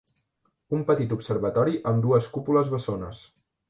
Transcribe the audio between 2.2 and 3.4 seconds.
cúpules bessones